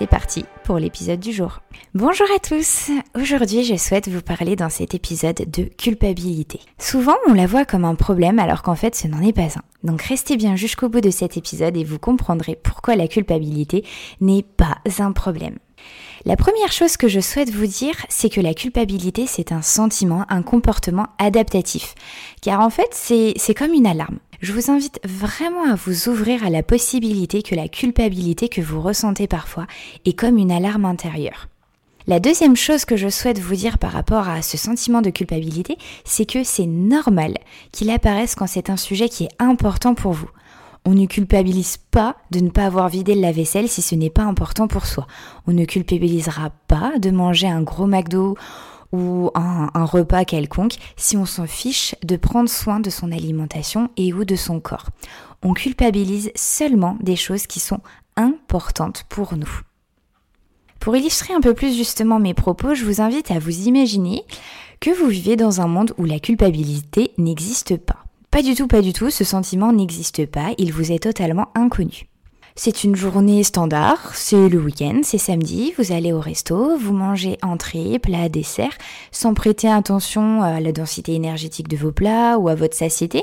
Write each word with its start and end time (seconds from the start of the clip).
c'est 0.00 0.06
parti 0.06 0.46
pour 0.64 0.78
l'épisode 0.78 1.20
du 1.20 1.30
jour. 1.30 1.60
Bonjour 1.92 2.26
à 2.34 2.38
tous, 2.38 2.90
aujourd'hui 3.14 3.64
je 3.64 3.76
souhaite 3.76 4.08
vous 4.08 4.22
parler 4.22 4.56
dans 4.56 4.70
cet 4.70 4.94
épisode 4.94 5.44
de 5.46 5.64
culpabilité. 5.64 6.58
Souvent 6.78 7.16
on 7.28 7.34
la 7.34 7.46
voit 7.46 7.66
comme 7.66 7.84
un 7.84 7.94
problème 7.94 8.38
alors 8.38 8.62
qu'en 8.62 8.76
fait 8.76 8.94
ce 8.94 9.08
n'en 9.08 9.20
est 9.20 9.34
pas 9.34 9.58
un. 9.58 9.62
Donc 9.84 10.00
restez 10.00 10.38
bien 10.38 10.56
jusqu'au 10.56 10.88
bout 10.88 11.02
de 11.02 11.10
cet 11.10 11.36
épisode 11.36 11.76
et 11.76 11.84
vous 11.84 11.98
comprendrez 11.98 12.54
pourquoi 12.54 12.96
la 12.96 13.08
culpabilité 13.08 13.84
n'est 14.22 14.42
pas 14.42 14.78
un 15.00 15.12
problème. 15.12 15.58
La 16.24 16.36
première 16.36 16.72
chose 16.72 16.96
que 16.96 17.08
je 17.08 17.20
souhaite 17.20 17.50
vous 17.50 17.66
dire, 17.66 17.94
c'est 18.08 18.30
que 18.30 18.40
la 18.40 18.52
culpabilité, 18.52 19.26
c'est 19.26 19.52
un 19.52 19.62
sentiment, 19.62 20.26
un 20.28 20.42
comportement 20.42 21.06
adaptatif. 21.18 21.94
Car 22.42 22.60
en 22.60 22.68
fait, 22.68 22.90
c'est 22.92 23.54
comme 23.54 23.72
une 23.72 23.86
alarme 23.86 24.18
je 24.40 24.52
vous 24.52 24.70
invite 24.70 25.00
vraiment 25.04 25.70
à 25.70 25.74
vous 25.74 26.08
ouvrir 26.08 26.44
à 26.44 26.50
la 26.50 26.62
possibilité 26.62 27.42
que 27.42 27.54
la 27.54 27.68
culpabilité 27.68 28.48
que 28.48 28.60
vous 28.60 28.80
ressentez 28.80 29.26
parfois 29.26 29.66
est 30.06 30.14
comme 30.14 30.38
une 30.38 30.50
alarme 30.50 30.86
intérieure. 30.86 31.48
La 32.06 32.20
deuxième 32.20 32.56
chose 32.56 32.86
que 32.86 32.96
je 32.96 33.08
souhaite 33.08 33.38
vous 33.38 33.54
dire 33.54 33.78
par 33.78 33.92
rapport 33.92 34.28
à 34.28 34.40
ce 34.40 34.56
sentiment 34.56 35.02
de 35.02 35.10
culpabilité, 35.10 35.76
c'est 36.04 36.24
que 36.24 36.42
c'est 36.42 36.66
normal 36.66 37.34
qu'il 37.72 37.90
apparaisse 37.90 38.34
quand 38.34 38.46
c'est 38.46 38.70
un 38.70 38.78
sujet 38.78 39.10
qui 39.10 39.24
est 39.24 39.36
important 39.38 39.94
pour 39.94 40.12
vous. 40.12 40.30
On 40.86 40.94
ne 40.94 41.04
culpabilise 41.04 41.76
pas 41.76 42.16
de 42.30 42.40
ne 42.40 42.48
pas 42.48 42.64
avoir 42.64 42.88
vidé 42.88 43.14
le 43.14 43.20
lave-vaisselle 43.20 43.68
si 43.68 43.82
ce 43.82 43.94
n'est 43.94 44.08
pas 44.08 44.22
important 44.22 44.66
pour 44.66 44.86
soi. 44.86 45.06
On 45.46 45.52
ne 45.52 45.66
culpabilisera 45.66 46.50
pas 46.68 46.98
de 46.98 47.10
manger 47.10 47.48
un 47.48 47.60
gros 47.60 47.86
McDo 47.86 48.36
ou 48.92 49.30
un, 49.34 49.84
repas 49.84 50.24
quelconque 50.24 50.76
si 50.96 51.16
on 51.16 51.26
s'en 51.26 51.46
fiche 51.46 51.94
de 52.02 52.16
prendre 52.16 52.48
soin 52.48 52.80
de 52.80 52.90
son 52.90 53.12
alimentation 53.12 53.90
et 53.96 54.12
ou 54.12 54.24
de 54.24 54.36
son 54.36 54.60
corps. 54.60 54.88
On 55.42 55.54
culpabilise 55.54 56.30
seulement 56.34 56.96
des 57.00 57.16
choses 57.16 57.46
qui 57.46 57.60
sont 57.60 57.80
importantes 58.16 59.04
pour 59.08 59.36
nous. 59.36 59.60
Pour 60.80 60.96
illustrer 60.96 61.34
un 61.34 61.40
peu 61.40 61.54
plus 61.54 61.76
justement 61.76 62.18
mes 62.18 62.34
propos, 62.34 62.74
je 62.74 62.84
vous 62.84 63.00
invite 63.00 63.30
à 63.30 63.38
vous 63.38 63.68
imaginer 63.68 64.24
que 64.80 64.90
vous 64.90 65.08
vivez 65.08 65.36
dans 65.36 65.60
un 65.60 65.66
monde 65.66 65.92
où 65.98 66.04
la 66.04 66.18
culpabilité 66.18 67.12
n'existe 67.18 67.76
pas. 67.76 68.04
Pas 68.30 68.42
du 68.42 68.54
tout, 68.54 68.66
pas 68.66 68.80
du 68.80 68.92
tout, 68.92 69.10
ce 69.10 69.24
sentiment 69.24 69.72
n'existe 69.72 70.26
pas, 70.26 70.54
il 70.56 70.72
vous 70.72 70.92
est 70.92 71.02
totalement 71.02 71.48
inconnu. 71.54 72.09
C'est 72.62 72.84
une 72.84 72.94
journée 72.94 73.42
standard, 73.42 74.14
c'est 74.14 74.50
le 74.50 74.58
week-end, 74.58 75.00
c'est 75.02 75.16
samedi, 75.16 75.72
vous 75.78 75.92
allez 75.92 76.12
au 76.12 76.20
resto, 76.20 76.76
vous 76.76 76.92
mangez 76.92 77.38
entrée, 77.40 77.98
plat, 77.98 78.28
dessert, 78.28 78.76
sans 79.12 79.32
prêter 79.32 79.66
attention 79.66 80.42
à 80.42 80.60
la 80.60 80.70
densité 80.70 81.14
énergétique 81.14 81.68
de 81.68 81.78
vos 81.78 81.90
plats 81.90 82.36
ou 82.36 82.50
à 82.50 82.54
votre 82.54 82.76
satiété. 82.76 83.22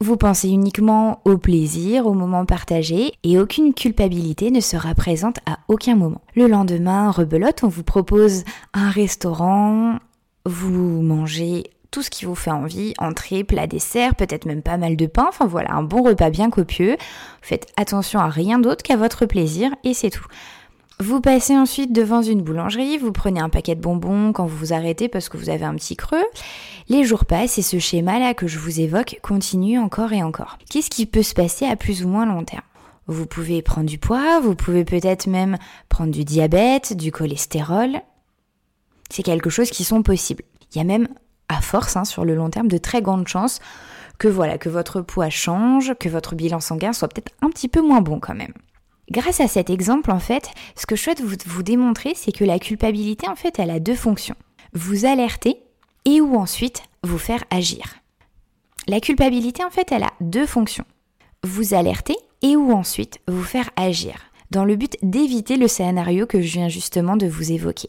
Vous 0.00 0.16
pensez 0.16 0.48
uniquement 0.48 1.20
au 1.26 1.36
plaisir, 1.36 2.06
au 2.06 2.14
moment 2.14 2.46
partagé, 2.46 3.12
et 3.24 3.38
aucune 3.38 3.74
culpabilité 3.74 4.50
ne 4.50 4.60
sera 4.60 4.94
présente 4.94 5.36
à 5.44 5.58
aucun 5.68 5.94
moment. 5.94 6.22
Le 6.34 6.46
lendemain, 6.46 7.10
rebelote, 7.10 7.64
on 7.64 7.68
vous 7.68 7.84
propose 7.84 8.42
un 8.72 8.88
restaurant, 8.88 9.98
vous 10.46 11.02
mangez 11.02 11.64
tout 11.92 12.02
ce 12.02 12.10
qui 12.10 12.24
vous 12.24 12.34
fait 12.34 12.50
envie, 12.50 12.94
entrée, 12.98 13.44
plat, 13.44 13.68
dessert, 13.68 14.16
peut-être 14.16 14.46
même 14.46 14.62
pas 14.62 14.78
mal 14.78 14.96
de 14.96 15.06
pain, 15.06 15.26
enfin 15.28 15.46
voilà, 15.46 15.72
un 15.74 15.84
bon 15.84 16.02
repas 16.02 16.30
bien 16.30 16.50
copieux. 16.50 16.96
Faites 17.42 17.70
attention 17.76 18.18
à 18.18 18.28
rien 18.28 18.58
d'autre 18.58 18.82
qu'à 18.82 18.96
votre 18.96 19.26
plaisir 19.26 19.70
et 19.84 19.94
c'est 19.94 20.10
tout. 20.10 20.26
Vous 20.98 21.20
passez 21.20 21.56
ensuite 21.56 21.92
devant 21.92 22.22
une 22.22 22.42
boulangerie, 22.42 22.96
vous 22.96 23.12
prenez 23.12 23.40
un 23.40 23.48
paquet 23.48 23.74
de 23.74 23.80
bonbons 23.80 24.32
quand 24.32 24.46
vous 24.46 24.56
vous 24.56 24.72
arrêtez 24.72 25.08
parce 25.08 25.28
que 25.28 25.36
vous 25.36 25.50
avez 25.50 25.64
un 25.64 25.74
petit 25.74 25.96
creux. 25.96 26.24
Les 26.88 27.04
jours 27.04 27.24
passent 27.24 27.58
et 27.58 27.62
ce 27.62 27.78
schéma-là 27.78 28.34
que 28.34 28.46
je 28.46 28.58
vous 28.58 28.80
évoque 28.80 29.18
continue 29.22 29.78
encore 29.78 30.12
et 30.12 30.22
encore. 30.22 30.58
Qu'est-ce 30.70 30.90
qui 30.90 31.06
peut 31.06 31.22
se 31.22 31.34
passer 31.34 31.66
à 31.66 31.76
plus 31.76 32.04
ou 32.04 32.08
moins 32.08 32.24
long 32.24 32.44
terme? 32.44 32.62
Vous 33.06 33.26
pouvez 33.26 33.62
prendre 33.62 33.88
du 33.88 33.98
poids, 33.98 34.40
vous 34.40 34.54
pouvez 34.54 34.84
peut-être 34.84 35.26
même 35.26 35.58
prendre 35.88 36.12
du 36.12 36.24
diabète, 36.24 36.96
du 36.96 37.10
cholestérol. 37.10 38.00
C'est 39.10 39.24
quelque 39.24 39.50
chose 39.50 39.70
qui 39.70 39.84
sont 39.84 40.02
possibles. 40.02 40.44
Il 40.72 40.78
y 40.78 40.80
a 40.80 40.84
même 40.84 41.08
à 41.52 41.60
force, 41.60 41.96
hein, 41.96 42.04
sur 42.04 42.24
le 42.24 42.34
long 42.34 42.50
terme, 42.50 42.68
de 42.68 42.78
très 42.78 43.02
grandes 43.02 43.28
chances 43.28 43.60
que 44.18 44.28
voilà, 44.28 44.58
que 44.58 44.68
votre 44.68 45.00
poids 45.00 45.30
change, 45.30 45.94
que 45.98 46.08
votre 46.08 46.34
bilan 46.34 46.60
sanguin 46.60 46.92
soit 46.92 47.08
peut-être 47.08 47.32
un 47.42 47.50
petit 47.50 47.68
peu 47.68 47.82
moins 47.82 48.00
bon 48.00 48.20
quand 48.20 48.34
même. 48.34 48.52
Grâce 49.10 49.40
à 49.40 49.48
cet 49.48 49.68
exemple, 49.68 50.10
en 50.10 50.20
fait, 50.20 50.48
ce 50.76 50.86
que 50.86 50.96
je 50.96 51.02
souhaite 51.02 51.20
vous, 51.20 51.36
vous 51.46 51.62
démontrer, 51.62 52.14
c'est 52.14 52.32
que 52.32 52.44
la 52.44 52.58
culpabilité, 52.58 53.28
en 53.28 53.34
fait, 53.34 53.58
elle 53.58 53.70
a 53.70 53.80
deux 53.80 53.96
fonctions. 53.96 54.36
Vous 54.74 55.06
alerter 55.06 55.60
et 56.04 56.20
ou 56.20 56.36
ensuite 56.36 56.82
vous 57.02 57.18
faire 57.18 57.42
agir. 57.50 57.96
La 58.86 59.00
culpabilité, 59.00 59.64
en 59.64 59.70
fait, 59.70 59.92
elle 59.92 60.04
a 60.04 60.12
deux 60.20 60.46
fonctions. 60.46 60.84
Vous 61.44 61.74
alerter 61.74 62.16
et 62.42 62.56
ou 62.56 62.72
ensuite 62.72 63.18
vous 63.28 63.42
faire 63.42 63.70
agir, 63.76 64.14
dans 64.50 64.64
le 64.64 64.76
but 64.76 64.96
d'éviter 65.02 65.56
le 65.56 65.68
scénario 65.68 66.26
que 66.26 66.40
je 66.40 66.52
viens 66.52 66.68
justement 66.68 67.16
de 67.16 67.26
vous 67.26 67.52
évoquer. 67.52 67.88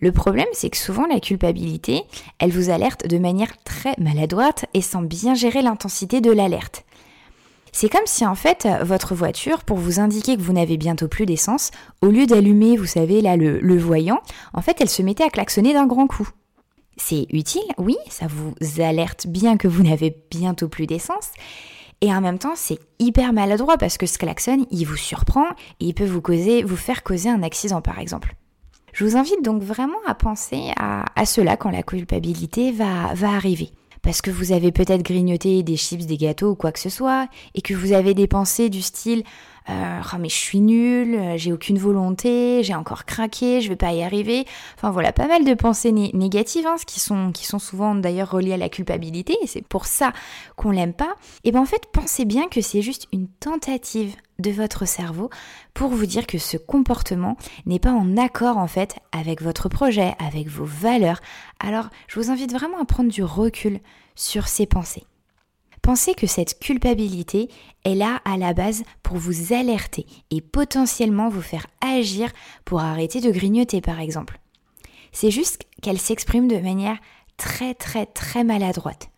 Le 0.00 0.12
problème, 0.12 0.46
c'est 0.52 0.70
que 0.70 0.76
souvent 0.76 1.06
la 1.06 1.20
culpabilité, 1.20 2.02
elle 2.38 2.52
vous 2.52 2.70
alerte 2.70 3.06
de 3.06 3.18
manière 3.18 3.56
très 3.64 3.94
maladroite 3.98 4.66
et 4.74 4.82
sans 4.82 5.02
bien 5.02 5.34
gérer 5.34 5.62
l'intensité 5.62 6.20
de 6.20 6.30
l'alerte. 6.30 6.84
C'est 7.72 7.90
comme 7.90 8.06
si 8.06 8.24
en 8.24 8.34
fait 8.34 8.66
votre 8.82 9.14
voiture, 9.14 9.62
pour 9.62 9.76
vous 9.76 10.00
indiquer 10.00 10.36
que 10.36 10.42
vous 10.42 10.54
n'avez 10.54 10.78
bientôt 10.78 11.08
plus 11.08 11.26
d'essence, 11.26 11.70
au 12.00 12.06
lieu 12.06 12.24
d'allumer, 12.24 12.76
vous 12.76 12.86
savez, 12.86 13.20
là 13.20 13.36
le, 13.36 13.76
voyant, 13.76 14.20
en 14.54 14.62
fait 14.62 14.80
elle 14.80 14.88
se 14.88 15.02
mettait 15.02 15.24
à 15.24 15.28
klaxonner 15.28 15.74
d'un 15.74 15.86
grand 15.86 16.06
coup. 16.06 16.28
C'est 16.96 17.26
utile, 17.28 17.66
oui, 17.76 17.96
ça 18.08 18.26
vous 18.28 18.54
alerte 18.80 19.26
bien 19.26 19.58
que 19.58 19.68
vous 19.68 19.82
n'avez 19.82 20.16
bientôt 20.30 20.68
plus 20.68 20.86
d'essence, 20.86 21.28
et 22.00 22.14
en 22.14 22.20
même 22.20 22.38
temps, 22.38 22.54
c'est 22.56 22.78
hyper 22.98 23.32
maladroit 23.32 23.76
parce 23.76 23.98
que 23.98 24.06
ce 24.06 24.18
klaxon, 24.18 24.66
il 24.70 24.84
vous 24.86 24.96
surprend 24.96 25.48
et 25.80 25.86
il 25.86 25.94
peut 25.94 26.06
vous 26.06 26.20
causer, 26.20 26.62
vous 26.62 26.76
faire 26.76 27.02
causer 27.02 27.28
un 27.28 27.42
accident 27.42 27.80
par 27.80 27.98
exemple. 27.98 28.34
Je 28.96 29.04
vous 29.04 29.18
invite 29.18 29.44
donc 29.44 29.62
vraiment 29.62 29.98
à 30.06 30.14
penser 30.14 30.72
à, 30.78 31.26
cela 31.26 31.58
quand 31.58 31.68
la 31.68 31.82
culpabilité 31.82 32.72
va, 32.72 33.12
va 33.12 33.28
arriver. 33.28 33.68
Parce 34.00 34.22
que 34.22 34.30
vous 34.30 34.52
avez 34.52 34.72
peut-être 34.72 35.02
grignoté 35.02 35.62
des 35.62 35.76
chips, 35.76 36.06
des 36.06 36.16
gâteaux 36.16 36.52
ou 36.52 36.54
quoi 36.54 36.72
que 36.72 36.78
ce 36.78 36.88
soit, 36.88 37.28
et 37.54 37.60
que 37.60 37.74
vous 37.74 37.92
avez 37.92 38.14
des 38.14 38.26
pensées 38.26 38.70
du 38.70 38.80
style 38.80 39.22
euh, 39.68 40.00
oh 40.12 40.16
mais 40.18 40.28
je 40.28 40.34
suis 40.34 40.60
nulle, 40.60 41.36
j'ai 41.36 41.52
aucune 41.52 41.78
volonté, 41.78 42.62
j'ai 42.62 42.74
encore 42.74 43.04
craqué, 43.04 43.60
je 43.60 43.68
vais 43.68 43.76
pas 43.76 43.92
y 43.92 44.02
arriver. 44.02 44.46
Enfin 44.76 44.90
voilà, 44.90 45.12
pas 45.12 45.26
mal 45.26 45.44
de 45.44 45.54
pensées 45.54 45.92
négatives, 45.92 46.66
hein, 46.66 46.76
qui 46.86 47.00
sont 47.00 47.32
qui 47.32 47.46
sont 47.46 47.58
souvent 47.58 47.94
d'ailleurs 47.94 48.30
reliées 48.30 48.52
à 48.52 48.58
la 48.58 48.68
culpabilité, 48.68 49.36
et 49.42 49.46
c'est 49.46 49.66
pour 49.66 49.86
ça 49.86 50.12
qu'on 50.56 50.70
l'aime 50.70 50.94
pas. 50.94 51.14
Et 51.44 51.52
ben 51.52 51.60
en 51.60 51.66
fait, 51.66 51.86
pensez 51.92 52.24
bien 52.24 52.48
que 52.48 52.60
c'est 52.60 52.82
juste 52.82 53.08
une 53.12 53.28
tentative 53.28 54.14
de 54.38 54.50
votre 54.50 54.86
cerveau 54.86 55.30
pour 55.74 55.88
vous 55.88 56.06
dire 56.06 56.26
que 56.26 56.38
ce 56.38 56.56
comportement 56.56 57.36
n'est 57.64 57.78
pas 57.78 57.92
en 57.92 58.16
accord 58.16 58.58
en 58.58 58.66
fait 58.66 58.96
avec 59.12 59.42
votre 59.42 59.68
projet, 59.68 60.14
avec 60.18 60.48
vos 60.48 60.64
valeurs. 60.66 61.20
Alors, 61.58 61.88
je 62.08 62.20
vous 62.20 62.30
invite 62.30 62.52
vraiment 62.52 62.80
à 62.80 62.84
prendre 62.84 63.10
du 63.10 63.24
recul 63.24 63.80
sur 64.14 64.48
ces 64.48 64.66
pensées. 64.66 65.04
Pensez 65.86 66.16
que 66.16 66.26
cette 66.26 66.58
culpabilité 66.58 67.48
est 67.84 67.94
là 67.94 68.20
à 68.24 68.36
la 68.36 68.54
base 68.54 68.82
pour 69.04 69.18
vous 69.18 69.52
alerter 69.52 70.04
et 70.32 70.40
potentiellement 70.40 71.28
vous 71.28 71.40
faire 71.40 71.68
agir 71.80 72.32
pour 72.64 72.80
arrêter 72.80 73.20
de 73.20 73.30
grignoter 73.30 73.80
par 73.80 74.00
exemple. 74.00 74.40
C'est 75.12 75.30
juste 75.30 75.62
qu'elle 75.82 76.00
s'exprime 76.00 76.48
de 76.48 76.58
manière 76.58 76.98
très 77.36 77.72
très 77.72 78.04
très 78.04 78.42
maladroite. 78.42 79.10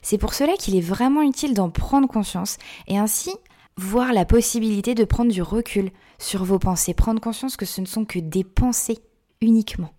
C'est 0.00 0.16
pour 0.16 0.34
cela 0.34 0.52
qu'il 0.52 0.76
est 0.76 0.80
vraiment 0.80 1.22
utile 1.22 1.54
d'en 1.54 1.70
prendre 1.70 2.06
conscience 2.06 2.56
et 2.86 2.98
ainsi 2.98 3.32
voir 3.76 4.12
la 4.12 4.24
possibilité 4.24 4.94
de 4.94 5.02
prendre 5.02 5.32
du 5.32 5.42
recul 5.42 5.90
sur 6.20 6.44
vos 6.44 6.60
pensées, 6.60 6.94
prendre 6.94 7.20
conscience 7.20 7.56
que 7.56 7.66
ce 7.66 7.80
ne 7.80 7.86
sont 7.86 8.04
que 8.04 8.20
des 8.20 8.44
pensées 8.44 9.00
uniquement. 9.40 9.90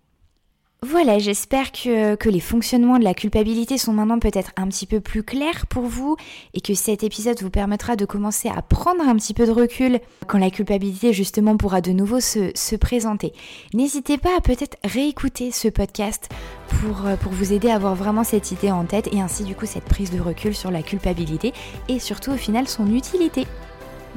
Voilà, 0.86 1.18
j'espère 1.18 1.72
que, 1.72 2.28
les 2.28 2.40
fonctionnements 2.40 2.98
de 2.98 3.04
la 3.04 3.14
culpabilité 3.14 3.78
sont 3.78 3.94
maintenant 3.94 4.18
peut-être 4.18 4.50
un 4.58 4.68
petit 4.68 4.84
peu 4.84 5.00
plus 5.00 5.22
clairs 5.22 5.66
pour 5.66 5.84
vous 5.84 6.16
et 6.52 6.60
que 6.60 6.74
cet 6.74 7.02
épisode 7.02 7.40
vous 7.40 7.48
permettra 7.48 7.96
de 7.96 8.04
commencer 8.04 8.50
à 8.50 8.60
prendre 8.60 9.00
un 9.00 9.16
petit 9.16 9.32
peu 9.32 9.46
de 9.46 9.50
recul 9.50 9.98
quand 10.26 10.36
la 10.36 10.50
culpabilité 10.50 11.14
justement 11.14 11.56
pourra 11.56 11.80
de 11.80 11.92
nouveau 11.92 12.20
se, 12.20 12.50
se 12.54 12.76
présenter. 12.76 13.32
N'hésitez 13.72 14.18
pas 14.18 14.36
à 14.36 14.42
peut-être 14.42 14.76
réécouter 14.84 15.52
ce 15.52 15.68
podcast 15.68 16.28
pour, 16.68 17.00
pour 17.22 17.32
vous 17.32 17.54
aider 17.54 17.70
à 17.70 17.76
avoir 17.76 17.94
vraiment 17.94 18.22
cette 18.22 18.52
idée 18.52 18.70
en 18.70 18.84
tête 18.84 19.08
et 19.10 19.22
ainsi 19.22 19.44
du 19.44 19.54
coup 19.54 19.64
cette 19.64 19.86
prise 19.86 20.10
de 20.10 20.20
recul 20.20 20.54
sur 20.54 20.70
la 20.70 20.82
culpabilité 20.82 21.54
et 21.88 21.98
surtout 21.98 22.32
au 22.32 22.36
final 22.36 22.68
son 22.68 22.94
utilité. 22.94 23.46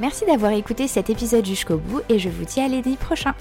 Merci 0.00 0.26
d'avoir 0.26 0.52
écouté 0.52 0.86
cet 0.86 1.08
épisode 1.08 1.46
jusqu'au 1.46 1.78
bout 1.78 2.02
et 2.10 2.18
je 2.18 2.28
vous 2.28 2.44
dis 2.44 2.60
à 2.60 2.68
l'été 2.68 2.94
prochain. 2.96 3.32